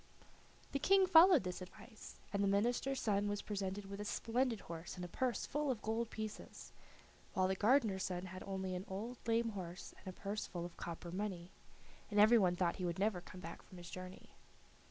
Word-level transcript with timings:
The 0.71 0.79
King 0.79 1.05
followed 1.05 1.43
this 1.43 1.61
advice, 1.61 2.15
and 2.33 2.43
the 2.43 2.47
minister's 2.47 2.99
son 2.99 3.27
was 3.29 3.43
presented 3.43 3.85
with 3.85 4.01
a 4.01 4.03
splendid 4.03 4.61
horse 4.61 4.95
and 4.95 5.05
a 5.05 5.07
purse 5.07 5.45
full 5.45 5.69
of 5.69 5.83
gold 5.83 6.09
pieces, 6.09 6.71
while 7.35 7.47
the 7.47 7.53
gardener's 7.53 8.05
son 8.05 8.25
had 8.25 8.41
only 8.41 8.73
an 8.73 8.85
old 8.87 9.17
lame 9.27 9.49
horse 9.49 9.93
and 9.99 10.07
a 10.07 10.19
purse 10.19 10.47
full 10.47 10.65
of 10.65 10.75
copper 10.75 11.11
money, 11.11 11.51
and 12.09 12.19
every 12.19 12.39
one 12.39 12.55
thought 12.55 12.77
he 12.77 12.85
would 12.87 12.97
never 12.97 13.21
come 13.21 13.41
back 13.41 13.61
from 13.61 13.77
his 13.77 13.91
journey. 13.91 14.29